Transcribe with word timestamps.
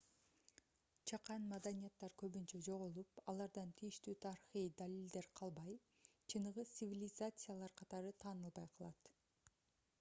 чакан 1.09 1.43
маданияттар 1.49 2.13
көбүнчө 2.21 2.61
жоголуп 2.67 3.21
алардан 3.33 3.75
тийиштүү 3.81 4.15
тарыхый 4.25 4.65
далилдер 4.81 5.29
калбай 5.41 5.77
чыныгы 6.35 6.65
цивилизациялар 6.73 7.79
катары 7.83 8.15
таанылбай 8.25 8.73
калат 8.79 9.13